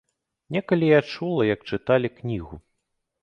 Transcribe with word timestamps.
Некалі 0.55 0.87
я 0.91 1.01
чула, 1.17 1.43
як 1.49 1.59
чыталі 1.73 2.13
кнігу. 2.21 2.55